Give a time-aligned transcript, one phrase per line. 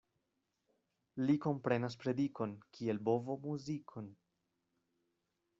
[1.25, 4.11] Li komprenas predikon, kiel bovo muzikon.